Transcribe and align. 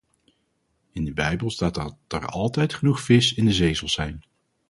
In 0.91 1.05
de 1.05 1.13
bijbel 1.13 1.49
staat 1.51 1.73
dat 1.73 1.95
er 2.07 2.25
altijd 2.25 2.73
genoeg 2.73 3.01
vis 3.01 3.33
in 3.33 3.45
de 3.45 3.53
zee 3.53 3.75
zal 3.75 3.89
zijn. 3.89 4.23